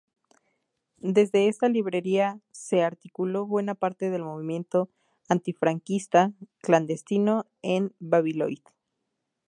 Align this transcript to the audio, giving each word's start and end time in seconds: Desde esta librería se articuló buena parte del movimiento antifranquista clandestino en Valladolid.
Desde 0.97 1.47
esta 1.47 1.69
librería 1.69 2.39
se 2.49 2.81
articuló 2.81 3.45
buena 3.45 3.75
parte 3.75 4.09
del 4.09 4.23
movimiento 4.23 4.89
antifranquista 5.29 6.33
clandestino 6.63 7.45
en 7.61 7.93
Valladolid. 7.99 8.63